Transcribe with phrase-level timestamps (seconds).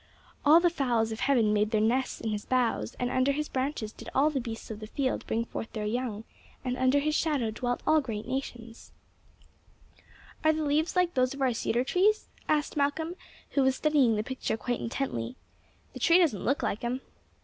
[0.43, 3.93] All the fowls of heaven made their nests in his boughs, and under his branches
[3.93, 6.23] did all the beasts of the field bring forth their young,
[6.65, 8.93] and under his shadow dwelt all great nations.'"
[10.43, 13.13] [Illustration: CEDAR OF LEBANON.] "Are the leaves like those of our cedar trees?" asked Malcolm,
[13.51, 15.35] who was studying the picture quite intently.
[15.93, 17.01] "The tree doesn't look like 'em."